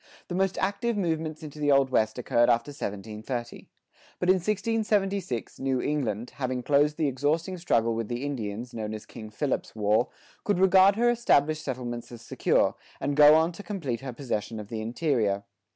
The 0.29 0.33
most 0.33 0.57
active 0.57 0.97
movements 0.97 1.43
into 1.43 1.59
the 1.59 1.71
Old 1.71 1.91
West 1.91 2.17
occurred 2.17 2.49
after 2.49 2.69
1730. 2.69 3.69
But 4.17 4.29
in 4.29 4.37
1676 4.37 5.59
New 5.59 5.79
England, 5.79 6.31
having 6.37 6.63
closed 6.63 6.97
the 6.97 7.07
exhausting 7.07 7.55
struggle 7.59 7.93
with 7.93 8.07
the 8.07 8.25
Indians, 8.25 8.73
known 8.73 8.95
as 8.95 9.05
King 9.05 9.29
Philip's 9.29 9.75
War, 9.75 10.07
could 10.43 10.57
regard 10.57 10.95
her 10.95 11.11
established 11.11 11.63
settlements 11.63 12.11
as 12.11 12.23
secure, 12.23 12.73
and 12.99 13.15
go 13.15 13.35
on 13.35 13.51
to 13.51 13.61
complete 13.61 14.01
her 14.01 14.11
possession 14.11 14.59
of 14.59 14.69
the 14.69 14.81
interior. 14.81 15.43